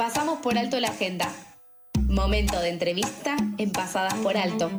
[0.00, 1.30] Pasamos por alto la agenda.
[2.08, 4.70] Momento de entrevista en Pasadas por Alto.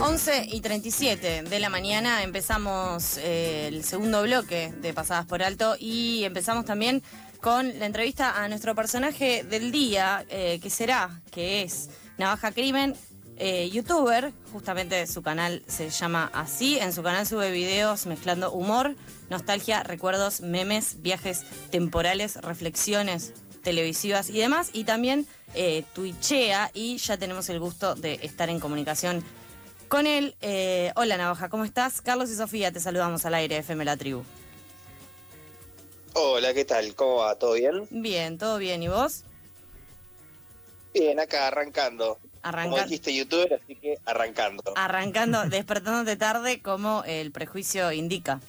[0.00, 5.76] 11 y 37 de la mañana empezamos eh, el segundo bloque de Pasadas por Alto
[5.80, 7.02] y empezamos también
[7.40, 11.88] con la entrevista a nuestro personaje del día, eh, que será, que es
[12.18, 12.94] Navaja Crimen,
[13.40, 18.94] eh, youtuber, justamente su canal se llama así, en su canal sube videos mezclando humor,
[19.30, 27.16] nostalgia, recuerdos, memes, viajes temporales, reflexiones televisivas y demás, y también eh, twitchea y ya
[27.16, 29.24] tenemos el gusto de estar en comunicación
[29.88, 30.36] con él.
[30.42, 32.02] Eh, hola Navaja, ¿cómo estás?
[32.02, 34.22] Carlos y Sofía, te saludamos al aire de FM La Tribu.
[36.12, 36.94] Hola, ¿qué tal?
[36.94, 37.36] ¿Cómo va?
[37.36, 37.86] ¿Todo bien?
[37.90, 38.82] Bien, todo bien.
[38.82, 39.24] ¿Y vos?
[40.92, 42.18] Bien, acá arrancando.
[42.42, 42.76] Arrancando.
[42.76, 44.62] Como dijiste youtuber, así que arrancando.
[44.76, 48.40] Arrancando, despertándote tarde como el prejuicio indica.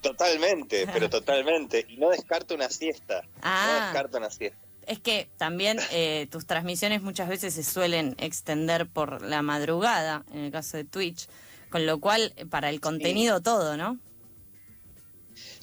[0.00, 1.86] Totalmente, pero totalmente.
[1.88, 3.22] Y no descarto una siesta.
[3.42, 3.66] Ah.
[3.66, 4.58] No descarto una siesta.
[4.86, 10.40] Es que también eh, tus transmisiones muchas veces se suelen extender por la madrugada, en
[10.40, 11.26] el caso de Twitch,
[11.70, 13.98] con lo cual eh, para el contenido todo, ¿no?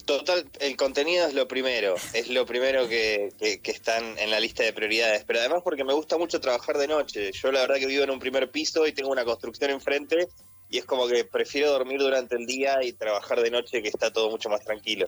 [0.06, 4.64] Total, el contenido es lo primero, es lo primero que, que, están en la lista
[4.64, 7.32] de prioridades, pero además porque me gusta mucho trabajar de noche.
[7.32, 10.28] Yo la verdad que vivo en un primer piso y tengo una construcción enfrente
[10.70, 14.12] y es como que prefiero dormir durante el día y trabajar de noche que está
[14.12, 15.08] todo mucho más tranquilo.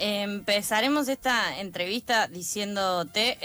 [0.00, 3.36] Empezaremos esta entrevista diciéndote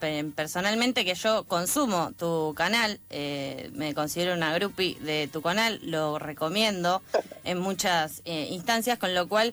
[0.00, 5.78] pe- personalmente que yo consumo tu canal, eh, me considero una groupie de tu canal,
[5.82, 7.02] lo recomiendo
[7.44, 9.52] en muchas eh, instancias, con lo cual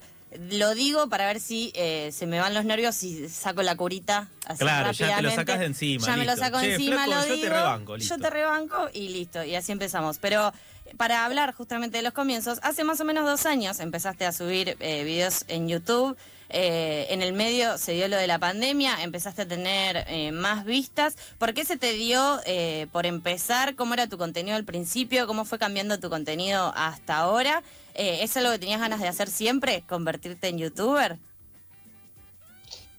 [0.51, 4.29] lo digo para ver si eh, se me van los nervios y saco la curita
[4.45, 5.35] así Claro, ya te lo rápidamente.
[5.35, 7.49] sacás de encima, Ya me lo saco Che, encima, flaco, lo yo te digo.
[7.49, 8.15] rebanco, listo.
[8.15, 10.17] Yo te rebanco y listo, y así empezamos.
[10.19, 10.53] Pero
[10.97, 14.77] para hablar justamente de los comienzos, hace más o menos dos años empezaste a subir
[14.79, 16.15] eh, videos en YouTube.
[16.49, 20.63] eh, en el medio se dio lo de la pandemia, empezaste a tener eh, más
[20.63, 21.15] vistas.
[21.39, 23.73] ¿Por qué se te dio eh, por empezar?
[23.75, 25.25] ¿Cómo era tu contenido al principio?
[25.25, 27.63] ¿Cómo fue cambiando tu contenido hasta ahora?
[27.95, 29.83] Eh, ¿Es algo que tenías ganas de hacer siempre?
[29.87, 31.17] ¿Convertirte en youtuber?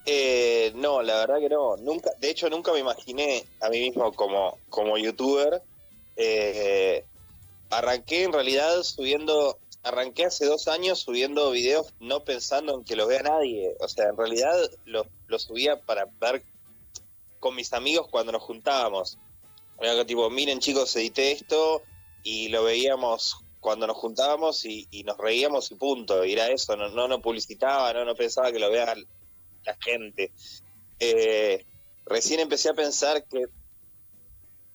[0.07, 1.77] Eh, no, la verdad que no.
[1.77, 5.63] Nunca, de hecho, nunca me imaginé a mí mismo como, como youtuber.
[6.17, 7.05] Eh,
[7.71, 13.09] arranqué en realidad subiendo, arranqué hace dos años subiendo videos no pensando en que los
[13.09, 13.77] vea nadie.
[13.81, 16.43] O sea, en realidad los los subía para ver
[17.41, 19.19] con mis amigos cuando nos juntábamos.
[19.79, 21.83] Era tipo, miren chicos, edité esto
[22.23, 26.23] y lo veíamos cuando nos juntábamos y, nos reíamos y punto.
[26.23, 28.95] Era eso, no, no, no publicitaba, no, no pensaba que lo vea
[29.65, 30.31] la gente.
[31.01, 31.67] Eh,
[32.05, 33.47] recién empecé a pensar que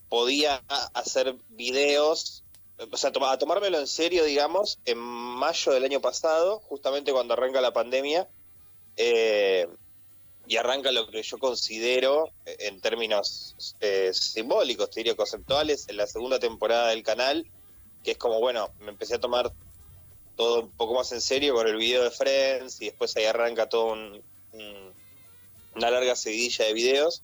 [0.09, 0.62] podía
[0.94, 2.44] hacer videos,
[2.91, 7.62] o sea, a tomármelo en serio, digamos, en mayo del año pasado, justamente cuando arranca
[7.62, 8.28] la pandemia,
[8.97, 9.69] eh,
[10.47, 16.08] y arranca lo que yo considero, eh, en términos eh, simbólicos, te conceptuales, en la
[16.08, 17.47] segunda temporada del canal,
[18.04, 19.52] que es como, bueno, me empecé a tomar
[20.36, 23.70] todo un poco más en serio con el video de Friends y después ahí arranca
[23.70, 24.24] todo un,
[24.54, 24.94] un-
[25.76, 27.24] una larga seguidilla de videos.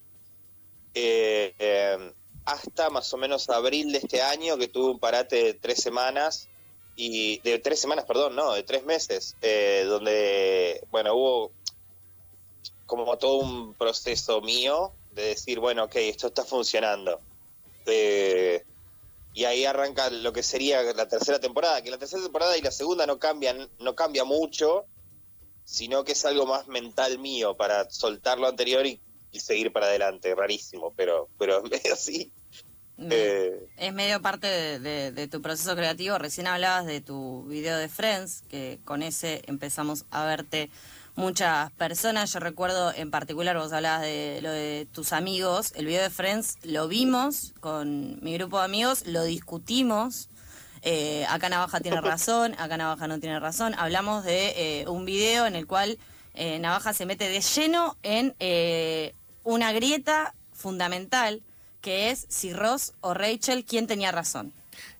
[0.93, 2.13] Eh, eh,
[2.45, 6.47] hasta más o menos abril de este año, que tuve un parate de tres semanas,
[6.95, 11.51] y de tres semanas, perdón, no, de tres meses, eh, donde, bueno, hubo
[12.87, 17.19] como todo un proceso mío de decir, bueno, ok, esto está funcionando.
[19.37, 22.71] Y ahí arranca lo que sería la tercera temporada, que la tercera temporada y la
[22.71, 24.85] segunda no cambian, no cambia mucho,
[25.63, 28.99] sino que es algo más mental mío para soltar lo anterior y,
[29.31, 32.31] y seguir para adelante, rarísimo, pero, pero es medio así.
[32.99, 36.17] Eh, Es medio parte de, de- de tu proceso creativo.
[36.17, 40.71] Recién hablabas de tu video de Friends, que con ese empezamos a verte
[41.17, 42.31] muchas personas.
[42.31, 45.73] Yo recuerdo en particular, vos hablabas de lo de tus amigos.
[45.75, 50.29] El video de Friends lo vimos con mi grupo de amigos, lo discutimos.
[50.83, 53.73] Eh, acá Navaja tiene razón, acá Navaja no tiene razón.
[53.77, 55.97] Hablamos de eh, un video en el cual
[56.35, 59.13] eh, Navaja se mete de lleno en eh,
[59.43, 61.41] una grieta fundamental
[61.81, 64.53] que es si Ross o Rachel, ¿quién tenía razón?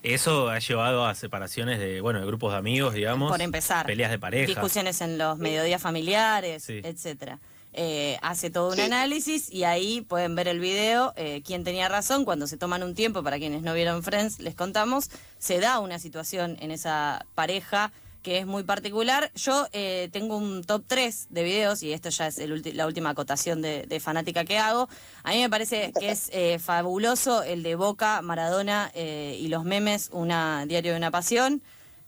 [0.03, 3.31] Eso ha llevado a separaciones de, bueno, de grupos de amigos, digamos.
[3.31, 3.85] Por empezar.
[3.85, 4.47] Peleas de pareja.
[4.47, 6.81] Discusiones en los mediodías familiares, Sí.
[6.83, 7.39] etcétera.
[7.73, 8.81] Eh, hace todo un Sí.
[8.81, 12.95] análisis y ahí pueden ver el video, eh, quién tenía razón, cuando se toman un
[12.95, 17.91] tiempo, para quienes no vieron Friends, les contamos, se da una situación en esa pareja
[18.23, 19.31] que es muy particular.
[19.35, 22.85] Yo eh, tengo un top 3 de videos, y esto ya es el ulti- la
[22.87, 24.89] última acotación de, de fanática que hago.
[25.23, 29.63] A mí me parece que es eh, fabuloso el de Boca, Maradona eh, y los
[29.63, 31.61] memes, una diario de una pasión.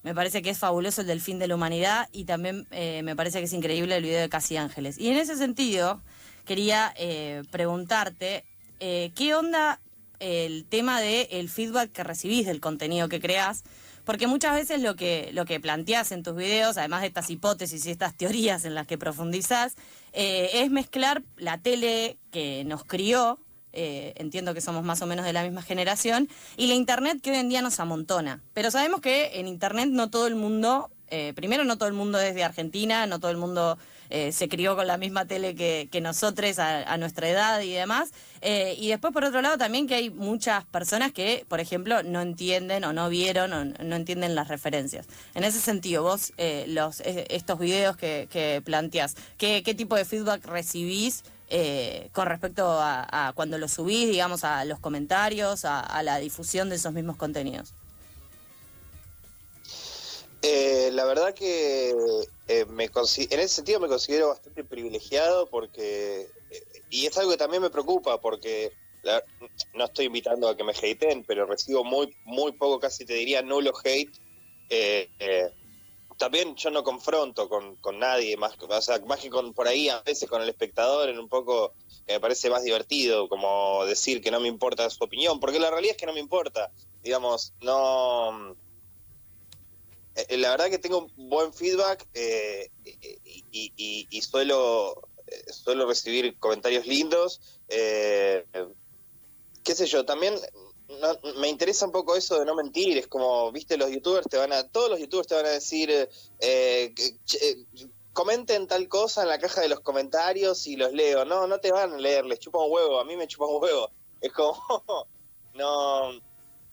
[0.03, 3.15] Me parece que es fabuloso el del fin de la humanidad y también eh, me
[3.15, 4.97] parece que es increíble el video de Casi Ángeles.
[4.97, 6.01] Y en ese sentido,
[6.45, 8.45] quería eh, preguntarte,
[8.79, 9.79] ¿qué onda
[10.19, 13.63] el tema del feedback que recibís del contenido que creás?
[14.05, 17.85] Porque muchas veces lo que, lo que planteás en tus videos, además de estas hipótesis
[17.85, 19.75] y estas teorías en las que profundizás,
[20.13, 23.39] eh, es mezclar la tele que nos crió,
[23.71, 27.31] eh, entiendo que somos más o menos de la misma generación, y la internet que
[27.31, 28.41] hoy en día nos amontona.
[28.53, 32.19] Pero sabemos que en internet no todo el mundo, eh, primero no todo el mundo
[32.19, 33.77] es de Argentina, no todo el mundo
[34.09, 37.71] eh, se crió con la misma tele que, que nosotros a, a nuestra edad y
[37.71, 38.11] demás.
[38.41, 42.21] Eh, y después, por otro lado, también que hay muchas personas que, por ejemplo, no
[42.21, 45.07] entienden o no vieron o no entienden las referencias.
[45.35, 49.95] En ese sentido, vos, eh, los, eh, estos videos que, que planteás, ¿qué, ¿qué tipo
[49.95, 51.23] de feedback recibís?
[51.49, 56.75] eh, con respecto a, cuando los subís, digamos, a los comentarios, a la difusión de
[56.75, 57.73] esos mismos contenidos.
[60.41, 61.93] Eh, la verdad que
[62.47, 67.37] eh, me en ese sentido me considero bastante privilegiado porque eh, y es algo que
[67.37, 68.71] también me preocupa porque
[69.01, 69.23] la-
[69.73, 73.41] no estoy invitando a que me hateen, pero recibo muy muy poco, casi te diría
[73.41, 74.17] nulo hate.
[74.69, 75.51] Eh, eh,
[76.17, 79.89] también yo no confronto con, con nadie más, o sea, más que con por ahí
[79.89, 81.75] a veces con el espectador en un poco
[82.07, 85.91] me parece más divertido como decir que no me importa su opinión, porque la realidad
[85.93, 86.71] es que no me importa,
[87.01, 88.57] digamos, no
[90.37, 92.69] la verdad que tengo buen feedback eh,
[93.51, 97.39] y, y- suelo eh, suelo recibir comentarios lindos.
[97.67, 98.45] Eh,
[99.63, 100.35] qué sé yo también
[100.87, 104.37] no- me interesa un poco eso de no mentir es como viste los youtubers te
[104.37, 106.09] van a todos los youtubers te van a decir
[106.39, 106.93] eh,
[107.25, 107.65] che,
[108.13, 111.25] comenten tal cosa en la caja de los comentarios y los leo.
[111.25, 113.61] No no te van a leer les chupa un huevo a mí me chupa un
[113.61, 113.91] huevo.
[114.19, 114.57] Es como
[115.53, 116.11] no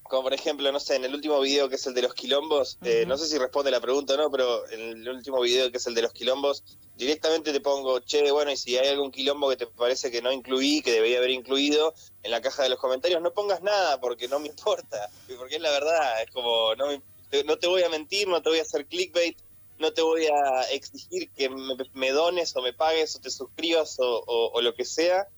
[0.08, 2.78] como por ejemplo, no sé, en el último video que es el de los quilombos,
[2.84, 5.78] eh, no sé si responde la pregunta o no, pero en el último video que
[5.78, 6.62] es el de los quilombos,
[6.94, 10.32] directamente te pongo, che, bueno, y si hay algún quilombo que te parece que no
[10.32, 14.28] incluí, que debería haber incluido, en la caja de los comentarios, no pongas nada porque
[14.28, 17.82] no me importa, porque es la verdad, es como, no, me- te- no te voy
[17.82, 19.36] a mentir, no te voy a hacer clickbait,
[19.78, 23.98] no te voy a exigir que me, me dones o me pagues o te suscribas
[23.98, 25.28] o, o- o lo que sea.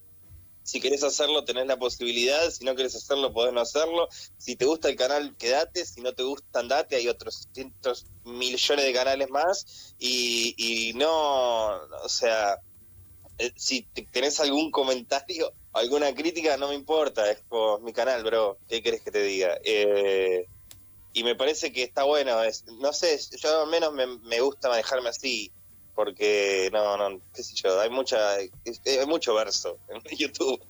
[0.69, 2.51] Si querés hacerlo, tenés la posibilidad.
[2.51, 4.09] Si no querés hacerlo, podés no hacerlo.
[4.37, 5.85] Si te gusta el canal, quédate.
[5.87, 6.97] Si no te gusta, andate.
[6.97, 9.95] Hay otros cientos millones de canales más.
[9.99, 11.09] Y, y no,
[12.05, 12.59] o sea,
[13.39, 17.31] eh, si te- tenés algún comentario, alguna crítica, no me importa.
[17.31, 18.59] Es como mi canal, bro.
[18.69, 19.59] ¿Qué querés que te diga?
[19.65, 20.47] Eh,
[21.13, 22.43] y me parece que está bueno.
[22.43, 25.53] Es, no sé, yo al menos me, me gusta manejarme así.
[25.99, 28.51] Porque, no, no, qué sé yo, hay mucha, hay
[29.09, 30.61] mucho verso en YouTube.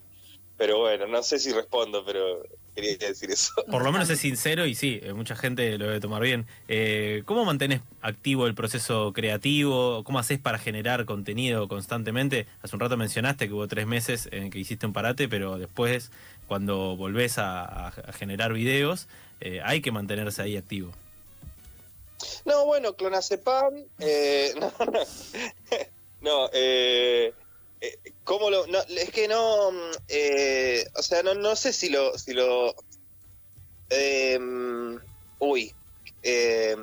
[0.56, 2.42] Pero bueno, no sé si respondo, pero
[2.75, 3.52] quería decir eso.
[3.70, 6.46] Por lo menos es sincero y sí, eh, mucha gente lo debe tomar bien.
[6.66, 10.02] Eh, ¿Cómo mantenés activo el proceso creativo?
[10.02, 12.46] ¿Cómo haces para generar contenido constantemente?
[12.62, 16.10] Hace un rato mencionaste que hubo tres meses en que hiciste un parate, pero después,
[16.46, 19.08] cuando volvés a, generar videos,
[19.42, 20.94] eh, hay que mantenerse ahí activo.
[22.44, 25.00] No, bueno, clonazepam, eh, no, no,
[26.20, 27.32] no, eh,
[27.81, 31.88] eh, ¿cómo lo, no, es que no, mm, eh, o sea, no, no sé si
[31.88, 32.75] lo, si lo,
[33.91, 34.38] eh,
[35.38, 35.73] uy,
[36.23, 36.76] eh,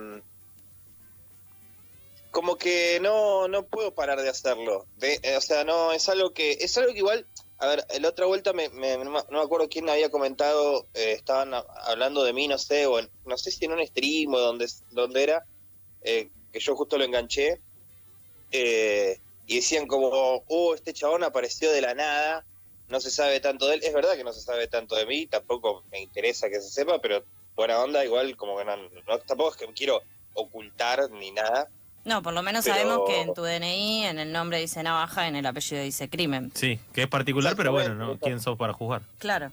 [2.32, 6.34] como que no, no puedo parar de hacerlo, de- eh, o sea, no, es algo
[6.34, 7.28] que, es algo que igual,
[7.66, 11.54] a ver, la otra vuelta me, me- no, me, acuerdo quién había comentado, eh, estaban
[11.86, 14.68] hablando de mí, no sé, o en- no sé si en un stream o donde,
[14.92, 15.46] donde era,
[16.02, 17.60] eh, que yo justo lo enganché,
[18.52, 22.46] eh, y decían como, oh, este chabón apareció de la nada,
[22.88, 25.28] no se sabe tanto de él, es verdad que no se sabe tanto de mí,
[25.28, 27.24] tampoco me interesa que se sepa, pero
[27.56, 30.02] buena onda, igual como que no, no- tampoco es que me quiero
[30.34, 31.70] ocultar ni nada,
[32.06, 35.28] No, por lo menos Pero- sabemos que en tu DNI, en el nombre dice navaja,
[35.28, 36.52] en el apellido dice crimen.
[36.54, 38.18] Sí, que es particular, pero bueno, ¿no?
[38.20, 39.02] ¿Quién sos para juzgar?
[39.18, 39.52] Claro.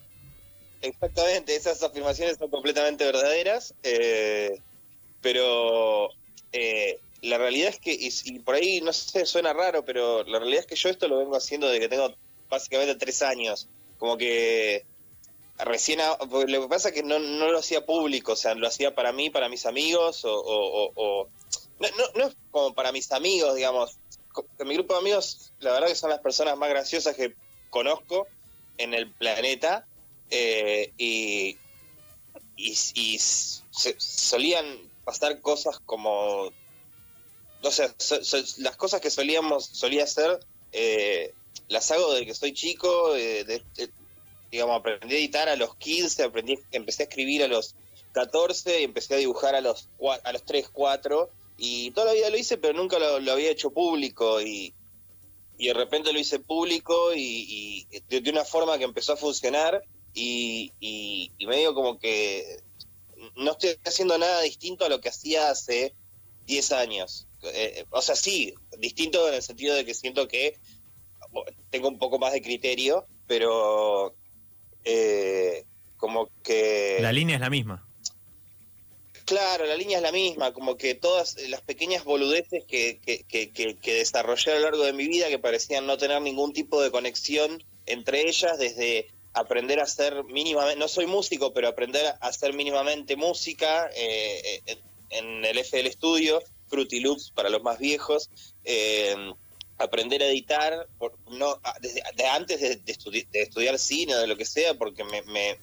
[0.82, 4.61] Exactamente, esas afirmaciones son completamente verdaderas, eh,
[5.21, 6.11] pero
[6.52, 10.38] eh, la realidad es que, y, y por ahí no sé, suena raro, pero la
[10.40, 12.12] realidad es que yo esto lo vengo haciendo desde que tengo
[12.50, 13.68] básicamente tres años,
[13.99, 14.85] como que
[15.59, 18.66] recién, a- lo que pasa es que no, no lo hacía público, o sea, lo
[18.66, 21.28] hacía para mí, para mis amigos, o, o- o- o-
[21.79, 23.99] no, no, no es como para mis amigos, digamos,
[24.33, 27.35] Co- mi grupo de amigos, la verdad que son las personas más graciosas que
[27.71, 28.29] conozco
[28.79, 29.87] en el planeta,
[30.31, 31.59] eh, y,
[32.57, 36.50] y, y se- solían pasar cosas como
[37.64, 38.19] o sea, so-
[38.59, 40.41] las cosas que solíamos, solía hacer,
[40.73, 41.33] eh,
[41.69, 43.62] las hago desde que soy chico, eh,
[44.50, 47.75] digamos, aprendí a editar a los 15, aprendí, empecé a escribir a los
[48.12, 49.88] 14 y empecé a dibujar a los,
[50.25, 53.71] a los 3, 4, y toda la vida lo hice, pero nunca lo, había hecho
[53.71, 54.75] público, y,
[55.59, 59.82] y de repente lo hice público y, de, una forma que empezó a funcionar,
[60.14, 62.59] y, y, y medio como que
[63.37, 65.94] no estoy haciendo nada distinto a lo que hacía hace
[66.47, 67.26] 10 años.
[67.42, 70.59] Eh, o sea, sí, distinto en el sentido de que siento que
[71.71, 74.14] tengo un poco más de criterio, pero
[74.85, 75.64] eh,
[75.97, 76.99] como que...
[77.00, 77.88] La línea es la misma.
[79.25, 83.50] Claro, la línea es la misma, como que todas las pequeñas boludeces que, que, que,
[83.50, 86.91] que- desarrollé a lo largo de mi vida que parecían no tener ningún tipo de
[86.91, 92.52] conexión entre ellas, desde aprender a hacer mínimamente, no soy músico, pero aprender a hacer
[92.52, 94.79] mínimamente música eh, en,
[95.11, 98.31] en el FL Studio, Fruity Loops para los más viejos,
[98.64, 99.14] eh,
[99.79, 104.21] aprender a editar, por, no desde de antes de, de estudi- de estudiar cine o
[104.21, 105.59] de lo que sea, porque me, me-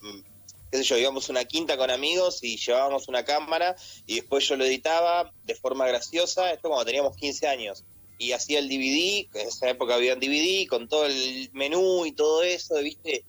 [0.70, 3.74] qué sé yo, íbamos una quinta con amigos y llevábamos una cámara
[4.06, 7.84] y después yo lo editaba de forma graciosa, esto cuando teníamos 15 años.
[8.18, 12.12] Y hacía el DVD, en esa época había un DVD, con todo el menú y
[12.12, 13.24] todo eso, ¿viste?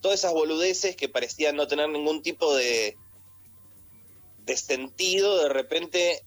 [0.00, 2.96] Todas esas boludeces que parecían no tener ningún tipo de,
[4.44, 6.24] de sentido, de repente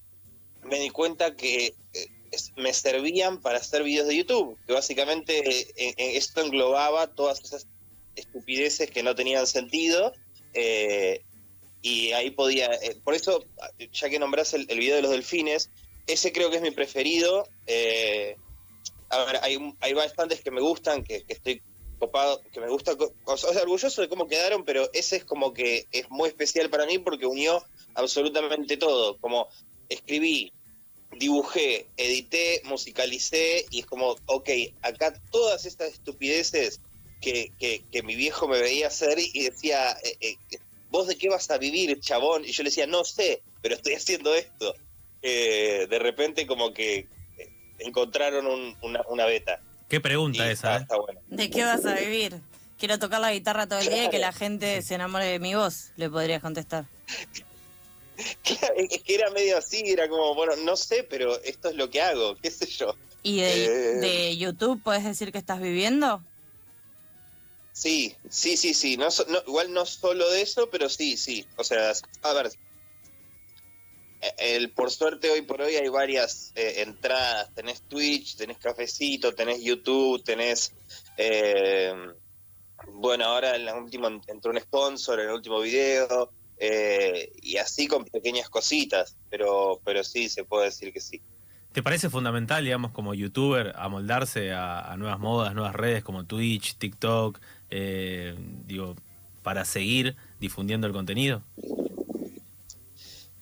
[0.64, 2.08] me di cuenta que eh,
[2.56, 7.68] me servían para hacer videos de YouTube, que básicamente eh, eh, esto englobaba todas esas
[8.16, 10.14] estupideces que no tenían sentido
[10.54, 11.24] eh,
[11.82, 13.46] y ahí podía, eh, por eso,
[13.92, 15.70] ya que nombras el, el video de los delfines,
[16.08, 17.48] ese creo que es mi preferido.
[17.68, 18.36] eh,
[19.10, 21.62] a ver, hay, hay bastantes que me gustan, que, que estoy
[22.00, 25.88] copado, que me gusta, o sea, orgulloso de cómo quedaron, pero ese es como que
[25.92, 27.64] es muy especial para mí porque unió
[27.96, 29.48] absolutamente todo, como
[29.90, 30.54] escribí,
[31.18, 34.50] dibujé, edité, musicalicé y es como, ok,
[34.82, 36.82] acá todas estas estupideces
[37.22, 40.36] que, que, que mi viejo me veía hacer y decía, eh, eh,
[40.90, 42.46] ¿vos de qué vas a vivir, chabón?
[42.46, 44.76] Y yo le decía, no sé, pero estoy haciendo esto.
[45.22, 47.08] Eh, de repente como que
[47.38, 47.50] eh,
[47.80, 49.62] encontraron un- una, una beta.
[49.90, 50.82] Qué pregunta esa, ¿eh?
[50.82, 51.20] está bueno.
[51.28, 52.40] ¿De qué vas a vivir?
[52.78, 55.54] Quiero tocar la guitarra todo el día y que la gente se enamore de mi
[55.56, 56.86] voz, le podrías contestar.
[58.76, 62.02] Es que era medio así, era como, bueno, no sé, pero esto es lo que
[62.02, 62.94] hago, qué sé yo.
[63.24, 63.70] ¿Y de, Eh.
[64.02, 66.22] de YouTube puedes decir que estás viviendo?
[67.80, 68.98] Sí, sí, sí, sí.
[68.98, 71.46] No, no- igual no solo de eso, pero sí, sí.
[71.56, 71.94] O sea,
[72.24, 72.52] a ver.
[74.38, 77.54] El, por suerte hoy por hoy hay varias eh, entradas.
[77.56, 80.74] Tenés Twitch, tenés Cafecito, tenés YouTube, tenés...
[81.16, 81.94] eh,
[82.96, 86.34] bueno, ahora en la última entró un sponsor en el último video.
[86.58, 89.16] eh, y así con pequeñas cositas.
[89.30, 91.22] Pero, pero sí, se puede decir que sí.
[91.72, 96.76] ¿Te parece fundamental, digamos, como youtuber, amoldarse a, a nuevas modas, nuevas redes como Twitch,
[96.78, 98.36] TikTok, eh,
[98.66, 98.96] digo,
[99.44, 101.44] para seguir difundiendo el contenido?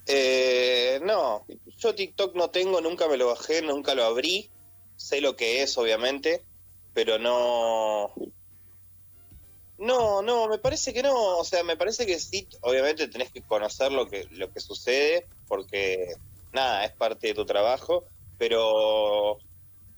[0.05, 1.46] Eh, no,
[1.77, 4.50] yo TikTok no tengo, nunca me lo bajé, nunca lo abrí.
[4.96, 6.43] Sé lo que es, obviamente,
[6.93, 8.13] pero no.
[9.77, 11.38] No, no, me parece que no.
[11.38, 15.27] O sea, me parece que sí, obviamente tenés que conocer lo que, lo que sucede,
[15.48, 16.15] porque
[16.53, 18.05] nada, es parte de tu trabajo.
[18.39, 19.39] Pero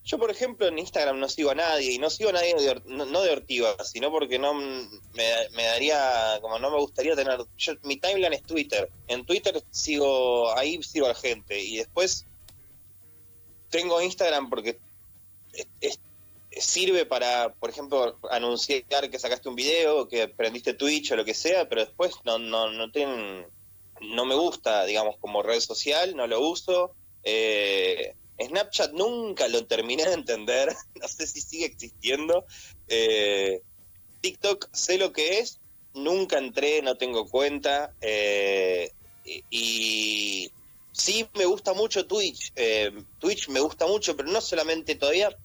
[0.03, 2.81] yo, por ejemplo, en Instagram no sigo a nadie, y no sigo a nadie de,
[2.85, 4.87] no, no de Ortiva, sino porque no me,
[5.51, 10.55] me daría, como no me gustaría tener, yo, mi timeline es Twitter, en Twitter sigo,
[10.57, 12.25] ahí sigo a la gente, y después
[13.69, 14.79] tengo Instagram porque
[16.51, 21.33] sirve para, por ejemplo, anunciar que sacaste un video, que prendiste Twitch o lo que
[21.33, 23.45] sea, pero después no, no, no tienen,
[24.01, 26.95] no me gusta, digamos, como red social, no lo uso.
[27.23, 28.15] Eh,
[28.47, 32.45] Snapchat nunca lo terminé de entender, no sé si sigue existiendo.
[32.87, 33.61] Eh,
[34.21, 35.59] TikTok sé lo que es,
[35.93, 37.93] nunca entré, no tengo cuenta.
[38.01, 38.91] eh,
[39.25, 40.51] y,
[40.91, 42.51] sí me gusta mucho Twitch.
[42.55, 45.35] eh, Twitch me gusta mucho, pero no solamente todavía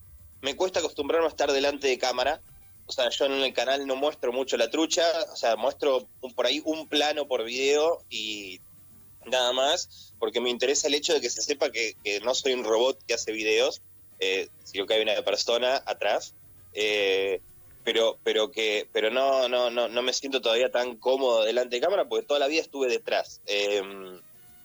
[0.42, 2.40] me cuesta acostumbrarme a estar delante de cámara.
[2.86, 6.46] O sea, yo en el canal no muestro mucho la trucha, o sea, muestro por
[6.46, 8.60] ahí un plano por video y
[9.26, 12.64] nada más, porque me interesa el hecho de que se sepa que, no soy un
[12.64, 13.82] robot que hace videos,
[14.20, 16.34] eh, sino que hay una persona atrás.
[16.72, 17.40] Eh,
[17.84, 21.82] pero pero que pero no no no no me siento todavía tan cómodo delante de
[21.82, 23.82] cámara porque toda la vida estuve detrás Eh,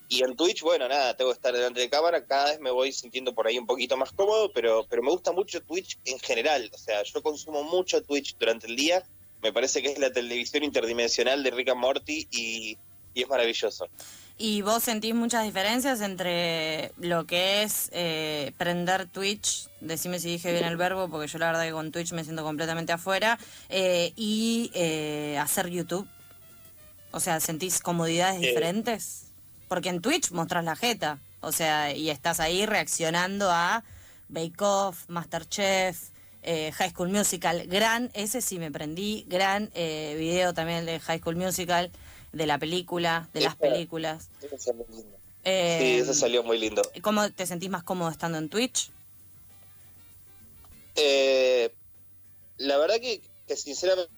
[0.08, 2.92] y en Twitch bueno nada tengo que estar delante de cámara cada vez me voy
[2.92, 6.70] sintiendo por ahí un poquito más cómodo pero pero me gusta mucho Twitch en general
[6.72, 9.04] o sea yo consumo mucho Twitch durante el día
[9.42, 12.78] me parece que es la televisión interdimensional de Rick and Morty y
[13.14, 13.86] es maravilloso
[14.42, 20.50] ¿Y vos sentís muchas diferencias entre lo que es eh, prender Twitch, decime si dije
[20.50, 24.14] bien el verbo, porque yo la verdad que con Twitch me siento completamente afuera, eh,
[24.16, 26.08] y eh, hacer YouTube?
[27.10, 28.46] O sea, ¿sentís comodidades Eh.
[28.48, 29.26] diferentes?
[29.68, 33.84] Porque en Twitch mostrás la jeta, o sea, y estás ahí reaccionando a
[34.30, 35.98] Bake Off, Masterchef,
[36.42, 41.18] eh, High School Musical, gran, ese sí me prendí, gran eh, video también de High
[41.18, 41.90] School Musical,
[42.32, 44.28] de la película, de las Esa- películas.
[44.42, 45.16] Eso es muy lindo.
[45.44, 46.82] Eh, Sí, eso salió muy lindo.
[47.02, 48.90] ¿Cómo te sentís más cómodo estando en Twitch?
[50.96, 51.72] Eh,
[52.58, 54.10] la verdad que, que sinceramente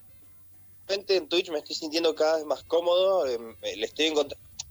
[0.89, 3.39] en Twitch me estoy sintiendo cada vez más cómodo, eh,
[3.77, 4.13] le estoy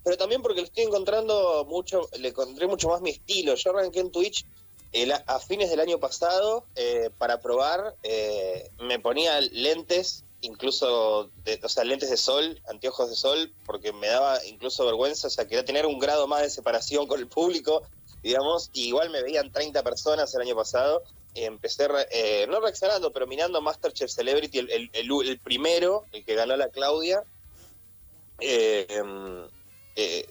[0.04, 3.54] pero también porque le estoy encontrando mucho, le encontré mucho más mi estilo.
[3.54, 4.44] Yo arranqué en Twitch
[4.92, 11.58] el- a fines del año pasado eh, para probar, eh, me ponía lentes, incluso, de,
[11.62, 15.46] o sea, lentes de sol, anteojos de sol, porque me daba incluso vergüenza, o sea,
[15.46, 17.82] quería tener un grado más de separación con el público,
[18.22, 21.02] digamos, y igual me veían 30 personas el año pasado,
[21.34, 26.04] y empecé, re- eh, no reaccionando, pero mirando Masterchef Celebrity, el, el, el- el primero,
[26.12, 27.24] el que ganó la Claudia,
[28.40, 29.46] eh, em,
[29.96, 30.26] eh,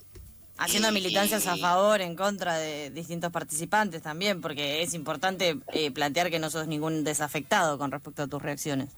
[0.57, 5.89] Haciendo Y- militancias a favor, en contra de distintos participantes también, porque es importante eh,
[5.89, 8.89] plantear que no sos ningún desafectado con respecto a tus reacciones.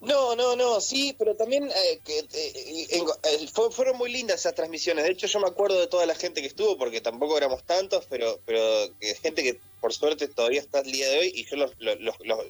[0.00, 4.54] No, no, no, sí, pero también eh, que, eh, eh, fue- fueron muy lindas esas
[4.54, 5.04] transmisiones.
[5.04, 8.04] De hecho, yo me acuerdo de toda la gente que estuvo, porque tampoco éramos tantos,
[8.08, 8.60] pero pero
[9.00, 11.98] que gente que por suerte todavía está al día de hoy y yo los, los-
[12.20, 12.46] los-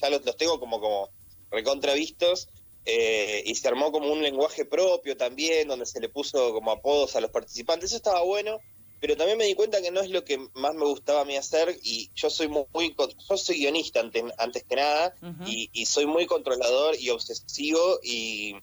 [0.00, 1.10] ya los, tengo como, como
[1.50, 2.48] recontravistos.
[2.84, 7.14] eh, y se armó como un lenguaje propio también, donde se le puso como apodos
[7.14, 7.90] a los participantes.
[7.90, 8.58] Eso estaba bueno,
[9.02, 11.36] pero también me di cuenta que no es lo que más me gustaba a mí
[11.36, 12.94] hacer y yo soy muy, muy
[13.28, 15.14] yo soy guionista antes, antes que nada
[15.46, 18.54] y, y soy muy controlador y obsesivo y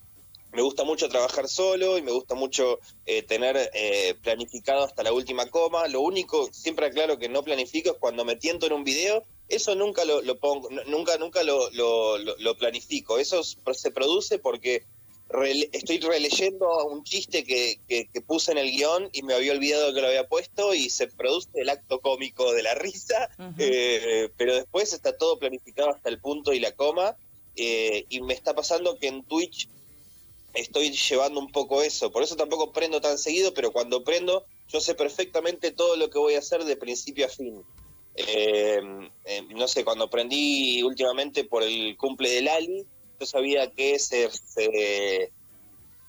[0.52, 5.12] me gusta mucho trabajar solo y me gusta mucho eh, tener eh, planificado hasta la
[5.14, 5.88] última coma.
[5.88, 9.76] Lo único, siempre aclaro que no planifico es cuando me tiento en un video, eso
[9.76, 13.20] nunca lo, lo pongo, nunca, nunca lo, lo, lo- planifico.
[13.20, 14.86] Eso se produce porque
[15.30, 19.52] rele- estoy releyendo un chiste que, que, que puse en el guion y me había
[19.54, 24.30] olvidado que lo había puesto y se produce el acto cómico de la risa, eh,
[24.38, 27.16] pero después está todo planificado hasta el punto y la coma.
[27.56, 29.68] eh, y me está pasando que en Twitch
[30.54, 32.12] estoy llevando un poco eso.
[32.12, 36.18] Por eso tampoco prendo tan seguido, pero cuando prendo, yo sé perfectamente todo lo que
[36.20, 37.62] voy a hacer de principio a fin.
[38.16, 38.80] Eh,
[39.26, 42.86] eh, no sé, cuando prendí últimamente por el cumple del Ali,
[43.20, 44.30] yo sabía que se,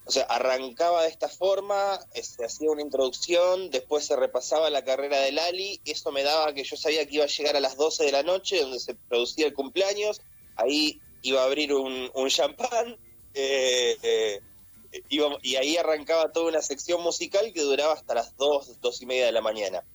[0.05, 4.83] o sea, arrancaba de esta forma, eh, se hacía una introducción, después se repasaba la
[4.83, 7.77] carrera del Ali, eso me daba que yo sabía que iba a llegar a las
[7.77, 10.21] 12 de la noche, donde se producía el cumpleaños,
[10.55, 12.97] ahí iba a abrir un, champán,
[13.33, 14.41] eh, eh,
[15.09, 19.25] y ahí arrancaba toda una sección musical que duraba hasta las 2, 2 y media
[19.27, 19.85] de la mañana,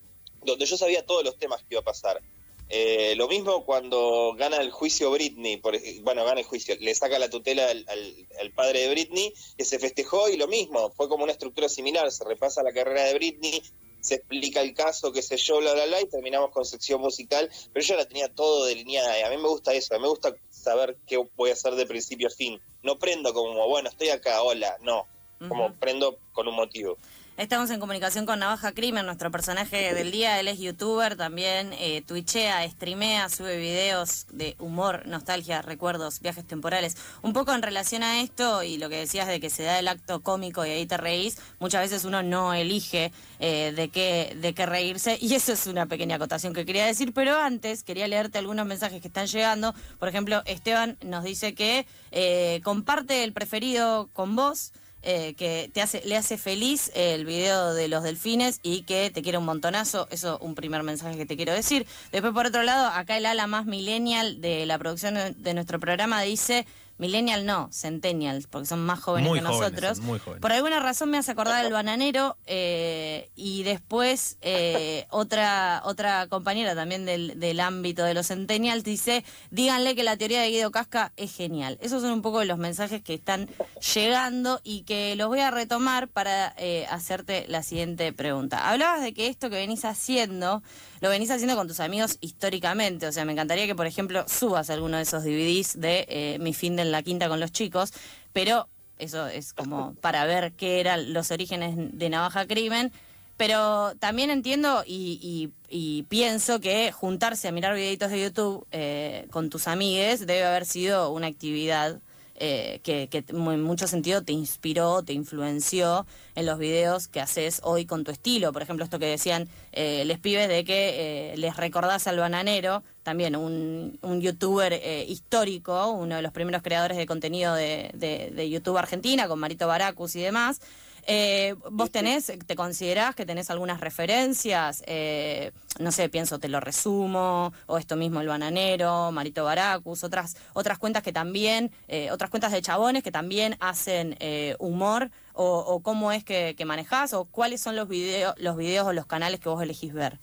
[0.44, 2.22] donde yo sabía todos los temas que iba a pasar.
[2.68, 6.94] Eh, lo mismo cuando gana el juicio Britney, por, ej- bueno, gana el juicio, le
[6.94, 10.90] saca la tutela al, al- al padre de Britney, que se festejó y lo mismo,
[10.90, 13.62] fue como una estructura similar, se repasa la carrera de Britney,
[14.00, 17.50] se explica el caso, qué sé yo, bla, bla, bla, y terminamos con sección musical,
[17.72, 20.96] pero yo la tenía todo delineada y a mí me gusta eso, me gusta saber
[21.06, 22.60] qué voy a hacer de principio a fin.
[22.82, 25.06] No prendo como, bueno, estoy acá, hola, no,
[25.48, 26.96] como prendo con un motivo.
[27.36, 30.40] Estamos en comunicación con Navaja Crimen, nuestro personaje del día.
[30.40, 36.96] Él es youtuber, también eh, twitchea, streamea, sube videos de humor, nostalgia, recuerdos, viajes temporales.
[37.20, 39.86] Un poco en relación a esto y lo que decías de que se da el
[39.86, 44.54] acto cómico y ahí te reís, muchas veces uno no elige eh, de, qué, de
[44.54, 47.12] qué reírse y eso es una pequeña acotación que quería decir.
[47.12, 49.74] Pero antes quería leerte algunos mensajes que están llegando.
[49.98, 55.82] Por ejemplo, Esteban nos dice que eh, comparte el preferido con vos eh, que te
[55.82, 60.08] hace, le hace feliz el video de los delfines y que te quiere un montonazo.
[60.10, 61.86] Eso un primer mensaje que te quiero decir.
[62.12, 66.22] Después, por otro lado, acá el ala más millennial de la producción de nuestro programa
[66.22, 66.66] dice.
[66.98, 69.96] Millennial no, centennials, porque son más jóvenes Muy que jóvenes, nosotros.
[69.98, 70.40] son muy jóvenes.
[70.40, 76.74] Por alguna razón me hace acordar el bananero eh, y después eh, otra otra compañera
[76.74, 81.12] también del, del ámbito de los centennials dice, díganle que la teoría de Guido Casca
[81.16, 81.78] es genial.
[81.80, 83.48] Esos son un poco los mensajes que están
[83.94, 88.70] llegando y que los voy a retomar para eh, hacerte la siguiente pregunta.
[88.70, 90.62] Hablabas de que esto que venís haciendo,
[91.00, 94.70] lo venís haciendo con tus amigos históricamente, o sea, me encantaría que, por ejemplo, subas
[94.70, 97.92] alguno de esos DVDs de eh, Mi fin de la quinta con los chicos,
[98.32, 102.92] pero eso es como para ver qué eran los orígenes de Navaja Crimen.
[103.36, 109.26] Pero también entiendo y, y- y pienso que juntarse a mirar videitos de YouTube eh,
[109.30, 112.00] con tus amigues debe haber sido una actividad
[112.38, 117.86] eh, que, en mucho sentido te inspiró, te influenció en los videos que haces hoy
[117.86, 118.52] con tu estilo.
[118.52, 122.82] Por ejemplo, esto que decían eh, les pibes de que eh, les recordás al bananero,
[123.02, 124.72] también un, un youtuber
[125.08, 129.66] histórico, uno de los primeros creadores de contenido de, de, de YouTube Argentina, con Marito
[129.66, 130.60] Baracus y demás.
[131.08, 134.82] Eh, ¿Vos tenés, te considerás que tenés algunas referencias?
[134.86, 140.36] Eh, no sé, pienso, te lo resumo, o esto mismo, El Bananero, Marito Baracus, otras,
[140.52, 144.16] otras cuentas que también, eh, otras cuentas de chabones que también hacen
[144.58, 148.92] humor, o, cómo es que, que, manejás, o cuáles son los, videos los videos o
[148.92, 150.18] los canales que vos elegís ver.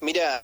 [0.00, 0.40] Mira,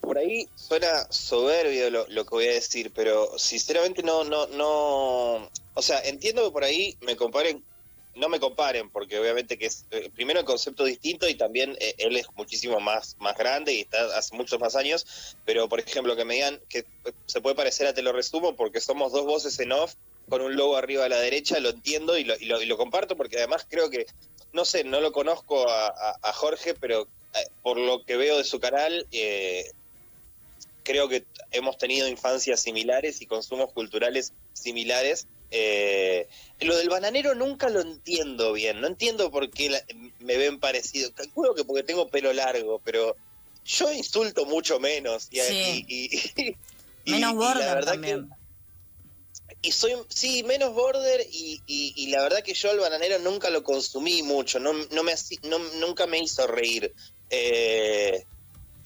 [0.00, 5.82] por ahí suena soberbio lo, que voy a decir, pero sinceramente no, no, no, o
[5.82, 7.62] sea, entiendo que por ahí me comparen,
[8.14, 11.94] no me comparen, porque obviamente que es, eh, primero el concepto distinto y también eh,
[11.98, 16.16] él es muchísimo más, más grande y está hace muchos más años, pero por ejemplo
[16.16, 16.84] que me digan que
[17.26, 19.94] se puede parecer a Te lo resumo porque somos dos voces en off
[20.28, 22.76] con un logo arriba a la derecha, lo entiendo y lo, y lo, y lo
[22.76, 24.06] comparto porque además creo que,
[24.52, 28.44] no sé, no lo conozco a, a, Jorge, pero eh, por lo que veo de
[28.44, 29.06] su canal,
[30.88, 36.28] creo que hemos tenido infancias similares y consumos culturales similares eh,
[36.60, 39.82] lo del bananero nunca lo entiendo bien, no entiendo por qué
[40.20, 41.12] me ven parecido.
[41.12, 43.16] Calculo que porque tengo pelo largo, pero
[43.64, 45.28] yo insulto mucho menos.
[45.30, 46.56] Y, sí.
[47.06, 48.28] menos border también.
[49.62, 54.22] y soy, sí, menos border y, la verdad que yo el bananero nunca lo consumí
[54.22, 56.94] mucho, no, no me, no, nunca me hizo reír.
[57.30, 58.24] Eh,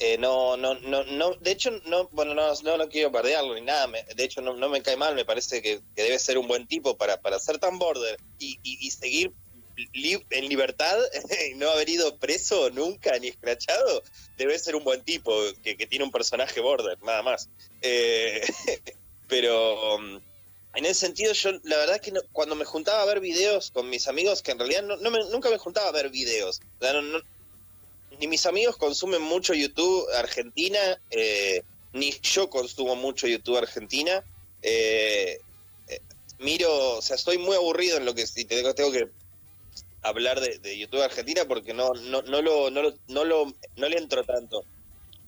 [0.04, 3.60] eh, no, no, no, no, de hecho, no, bueno, no, no, no quiero perderlo ni
[3.60, 3.86] nada,
[4.16, 6.96] de hecho no, no me cae mal, me parece que, debe ser un buen tipo
[6.96, 9.32] para, para ser tan border y, y, seguir
[9.94, 10.98] en libertad
[11.50, 14.02] y no haber ido preso nunca ni escrachado,
[14.36, 17.48] debe ser un buen tipo que, que tiene un personaje border, nada más.
[17.80, 18.42] Eh,
[19.28, 20.20] pero um,
[20.74, 23.88] en ese sentido, yo la verdad es que cuando me juntaba a ver videos con
[23.88, 27.20] mis amigos, que en realidad no, me, nunca me juntaba a ver videos, no,
[28.22, 30.78] ni mis amigos consumen mucho YouTube Argentina,
[31.10, 34.22] eh, ni yo consumo mucho YouTube Argentina.
[34.62, 35.40] Eh,
[35.88, 36.00] eh,
[36.38, 39.08] miro, o sea, estoy muy aburrido en lo que si tengo, tengo que
[40.02, 43.98] hablar de, YouTube Argentina porque no, no, no, lo, no, lo, no, lo, no le
[43.98, 44.64] entro tanto.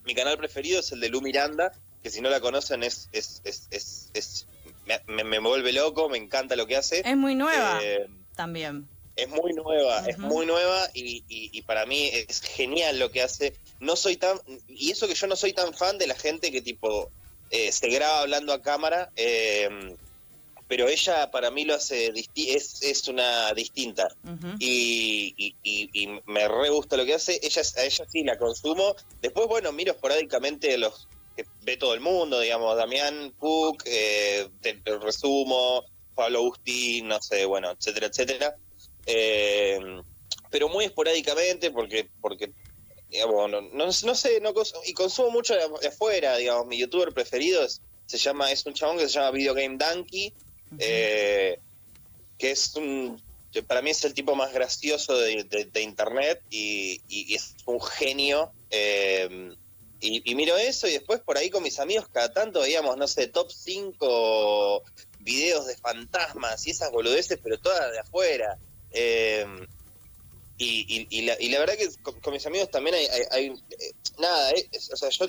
[0.05, 3.41] Mi canal preferido es el de Lu Miranda, que si no la conocen es, es,
[3.43, 3.67] es,
[4.13, 4.47] es,
[5.05, 7.01] me, me, vuelve loco, me encanta lo que hace.
[7.03, 7.81] Es muy nueva
[8.37, 13.21] también es muy nueva, es muy nueva y, y, para mí es genial lo que
[13.21, 13.53] hace.
[13.79, 16.61] No soy tan, y eso que yo no soy tan fan de la gente que
[16.61, 17.09] tipo
[17.49, 19.95] eh, se graba hablando a cámara, eh,
[20.67, 24.07] pero ella para mí lo hace, es, es una distinta
[24.59, 27.39] y, y, me re gusta lo que hace.
[27.41, 28.95] Ella, a ella sí la consumo.
[29.21, 34.81] Después, bueno, miro esporádicamente los que ve todo el mundo, digamos, Damián Cook, eh, te,
[34.99, 35.83] resumo,
[36.15, 38.55] Pablo Agustín, no sé, bueno, etcétera, etcétera.
[39.05, 39.79] Eh,
[40.49, 42.51] pero muy esporádicamente porque porque
[43.09, 44.53] digamos, no, no, sé, no,
[44.85, 48.97] y consumo mucho de, afuera, digamos, mi youtuber preferido es, se llama, es un chabón
[48.97, 50.33] que se llama Video Game Donkey,
[50.79, 51.59] eh,
[52.37, 53.21] que es un,
[53.67, 57.01] para mí es el tipo más gracioso de, internet y,
[57.33, 58.51] es un genio.
[58.69, 59.53] Eh,
[60.01, 63.07] y, y, miro eso y después por ahí con mis amigos cada tanto veíamos, no
[63.07, 64.83] sé, top 5
[65.19, 68.59] videos de fantasmas y esas boludeces, pero todas de afuera.
[68.95, 69.45] Eh,
[70.57, 74.51] y, y, la, y, la, verdad que con, mis amigos también hay, hay, eh, nada,
[74.51, 75.27] eh, o sea, yo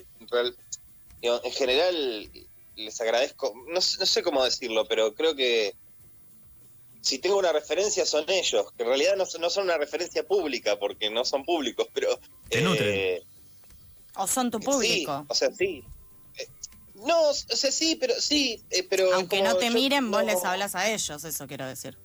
[1.21, 2.31] en general
[2.77, 5.75] les agradezco, no, no, sé cómo decirlo, pero creo que
[7.01, 10.79] si tengo una referencia son ellos, que en realidad no, no son una referencia pública
[10.79, 12.21] porque no son públicos, pero...
[12.51, 13.25] Eh,
[14.15, 15.19] o son tu público.
[15.19, 15.85] Sí, o sea, sí.
[16.95, 19.13] No, o sea, sí, pero sí, pero...
[19.15, 21.99] Aunque no te miren, vos les hablas a ellos, eso quiero decir.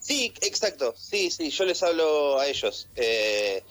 [0.00, 0.94] Sí, exacto.
[0.96, 2.88] Sí, sí, yo les hablo a ellos.
[2.96, 3.62] Eh,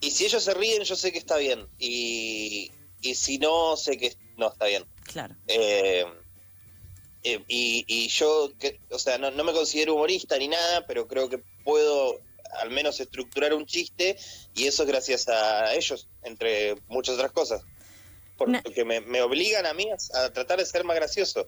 [0.00, 1.66] y si ellos se ríen, yo sé que está bien.
[1.78, 4.84] Y, y si no, sé que no está bien.
[5.04, 5.34] Claro.
[5.46, 6.04] Eh,
[7.24, 11.06] eh, y, y, yo, que, o sea, no, no, me considero humorista ni nada, pero
[11.06, 12.20] creo que puedo
[12.60, 14.16] al menos estructurar un chiste
[14.54, 17.62] y eso es gracias a ellos, entre muchas otras cosas.
[18.36, 21.46] Porque me, me, obligan a mí a tratar de ser más gracioso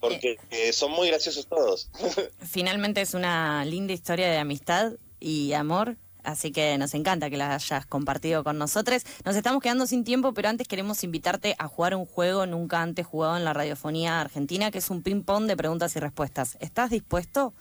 [0.00, 1.90] porque eh, son muy graciosos todos.
[2.40, 5.96] Finalmente es una linda historia de amistad y amor.
[6.22, 9.04] Así que nos encanta que la hayas compartido con nosotros.
[9.24, 13.06] Nos estamos quedando sin tiempo, pero antes queremos invitarte a jugar un juego nunca antes
[13.06, 16.58] jugado en la radiofonía argentina, que es un ping-pong de preguntas y respuestas.
[16.60, 17.54] ¿Estás dispuesto?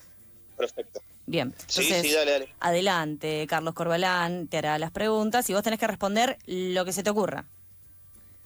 [0.58, 1.02] Perfecto.
[1.26, 1.54] Bien.
[1.60, 2.50] Entonces, sí, sí, dale, dale.
[2.60, 7.04] Adelante, Carlos Corbalán te hará las preguntas y vos tenés que responder lo que se
[7.04, 7.46] te ocurra.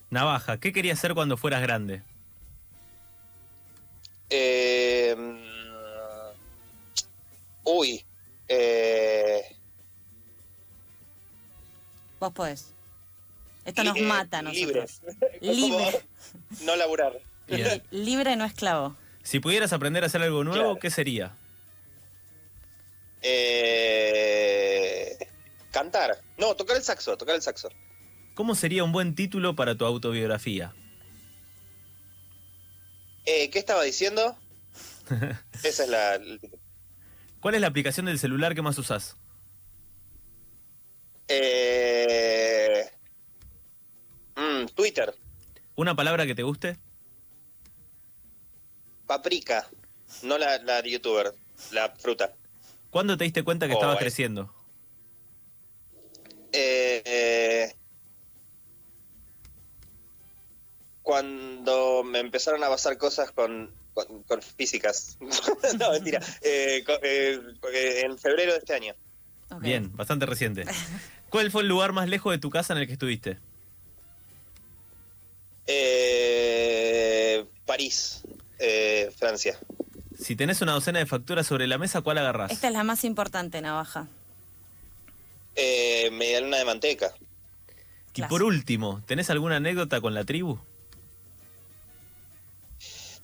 [0.09, 2.03] Navaja, ¿qué querías ser cuando fueras grande?
[4.35, 5.15] Eh,
[7.63, 8.03] uy.
[8.47, 9.41] Eh,
[12.19, 12.73] Vos podés.
[13.65, 14.81] Esto nos eh, mata a libre.
[14.81, 15.15] nosotros.
[15.41, 16.01] Libre.
[16.65, 17.19] no laburar.
[17.47, 17.83] Bien.
[17.91, 18.95] Libre, no esclavo.
[19.21, 20.79] Si pudieras aprender a hacer algo nuevo, Claro.
[20.79, 21.35] ¿qué sería?
[23.21, 25.17] Eh,
[25.71, 26.17] cantar.
[26.37, 27.69] No, tocar el saxo, tocar el saxo.
[28.33, 30.73] ¿Cómo sería un buen título para tu autobiografía?
[33.25, 34.37] Eh, ¿Qué estaba diciendo?
[35.63, 36.19] Esa es la...
[37.39, 39.17] ¿Cuál es la aplicación del celular que más usás?
[41.27, 42.89] Eh,
[44.35, 45.13] mm, Twitter.
[45.75, 46.77] ¿Una palabra que te guste?
[49.07, 49.67] Paprika.
[50.21, 51.33] No la, la de youtuber.
[51.71, 52.33] La fruta.
[52.89, 53.99] ¿Cuándo te diste cuenta que Oh, estabas eh.
[53.99, 54.53] creciendo?
[56.51, 57.75] Eh, eh,
[61.03, 65.17] cuando me empezaron a pasar cosas con, con, con físicas.
[65.79, 66.19] no, mentira.
[66.41, 67.39] Eh, eh,
[67.73, 68.95] eh, en febrero de este año.
[69.59, 70.65] Bien, bastante reciente.
[71.29, 73.37] ¿Cuál fue el lugar más lejos de tu casa en el que estuviste?
[75.67, 78.23] Eh, París,
[78.59, 79.57] eh, Francia.
[80.17, 82.51] Si tenés una docena de facturas sobre la mesa, ¿cuál agarrás?
[82.51, 84.07] Esta es la más importante, Navaja.
[85.55, 87.13] Eh, media luna de manteca.
[88.11, 88.35] Y Clásico.
[88.35, 90.59] por último, ¿tenés alguna anécdota con la tribu?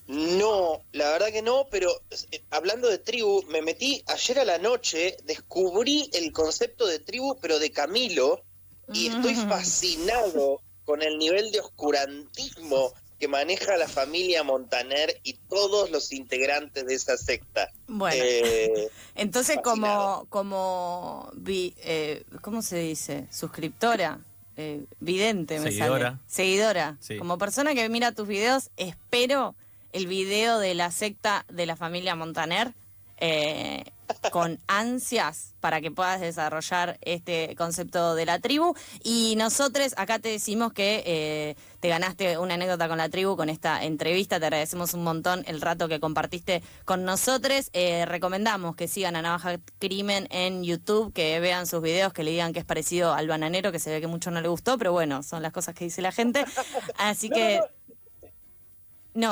[0.09, 1.91] No, la verdad que no, pero
[2.31, 7.37] eh, hablando de tribu, me metí ayer a la noche, descubrí el concepto de tribu,
[7.39, 8.43] pero de Camilo,
[8.91, 15.91] y estoy fascinado con el nivel de oscurantismo que maneja la familia Montaner y todos
[15.91, 17.69] los integrantes de esa secta.
[17.87, 18.23] Bueno.
[18.25, 20.25] Eh, Entonces, fascinado.
[20.29, 23.27] como, como vi- eh, ¿cómo se dice?
[23.31, 24.21] Suscriptora,
[24.57, 26.11] eh, vidente, me Seguidora.
[26.11, 26.19] sale.
[26.25, 26.97] Seguidora.
[26.99, 27.17] Sí.
[27.19, 29.53] Como persona que mira tus videos, espero
[29.93, 32.73] el video de la secta de la familia Montaner
[33.21, 33.83] eh,
[34.31, 38.73] con ansias para que puedas desarrollar este concepto de la tribu.
[39.03, 43.49] Y nosotros acá te decimos que eh, te ganaste una anécdota con la tribu con
[43.49, 44.39] esta entrevista.
[44.39, 47.69] Te agradecemos un montón el rato que compartiste con nosotros.
[47.73, 52.31] Eh, recomendamos que sigan a Navaja Crimen en YouTube, que vean sus videos, que le
[52.31, 54.91] digan que es parecido al bananero, que se ve que mucho no le gustó, pero
[54.91, 56.45] bueno, son las cosas que dice la gente.
[56.97, 57.57] Así que...
[57.57, 57.78] No,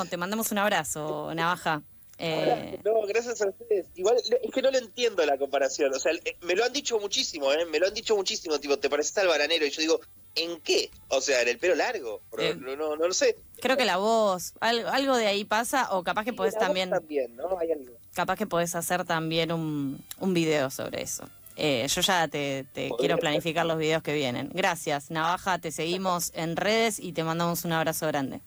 [0.10, 1.82] te mandamos un abrazo, Navaja.
[2.20, 3.86] Eh, no, gracias a ustedes.
[3.96, 5.94] Igual es que no le entiendo la comparación.
[5.94, 7.66] O sea, eh, me lo han dicho muchísimo, ¿eh?
[7.66, 8.60] Me lo han dicho muchísimo.
[8.60, 9.66] Tipo, ¿te pareces al baranero?
[9.66, 10.00] Y yo digo,
[10.34, 10.90] ¿en qué?
[11.10, 12.22] O sea, en el pelo largo.
[12.32, 13.36] Pero Eh, no, no, no lo sé.
[13.62, 16.68] creo que la voz, algo, algo de ahí pasa, o capaz que podés La voz
[16.68, 17.56] también, También, ¿no?
[17.60, 17.94] Hay algo.
[18.16, 21.30] capaz que podés hacer también un, un video sobre eso.
[21.56, 22.66] Eh, yo ya te,
[23.00, 24.50] quiero planificar los videos que vienen.
[24.54, 28.42] Gracias, Navaja, te seguimos en redes y te mandamos un abrazo grande.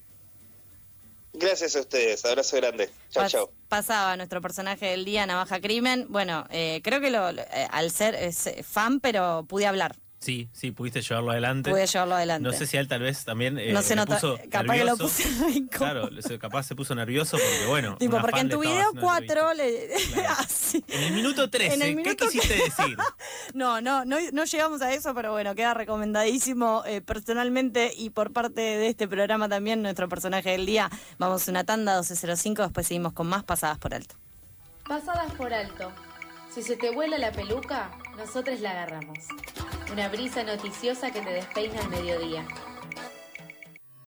[1.32, 2.24] Gracias a ustedes.
[2.24, 2.90] Abrazo grande.
[3.10, 3.52] Chao, Pas- chao.
[3.68, 6.06] Pasaba nuestro personaje del día, Navaja Crimen.
[6.08, 10.50] Bueno, eh, creo que lo, eh, al ser es, eh, fan, pero pude hablar, Sí,
[10.52, 11.70] sí, pudiste llevarlo adelante.
[11.70, 12.46] pude llevarlo adelante.
[12.46, 14.84] No sé si a él tal vez también eh, No se nota, puso capaz que
[14.84, 15.22] lo puse
[15.54, 15.68] incómodo.
[15.70, 17.96] Claro, se- capaz se puso nervioso porque, bueno.
[17.96, 19.54] Tipo, porque en le tu video haciendo una 4 entrevista.
[19.54, 20.12] le...
[20.22, 20.34] Claro.
[20.40, 20.84] así.
[20.88, 22.98] En el minuto 13, En el ¿qué quisiste decir?
[23.54, 28.30] No, no, no, no llegamos a eso, pero bueno, queda recomendadísimo eh, personalmente y por
[28.34, 30.90] parte de este programa también nuestro personaje del día.
[31.18, 34.16] Vamos a una tanda 1205, después seguimos con más pasadas por alto.
[34.86, 35.90] Pasadas por alto.
[36.50, 39.18] Si se te vuela la peluca, nosotros la agarramos.
[39.92, 42.44] Una brisa noticiosa que te despeina al mediodía.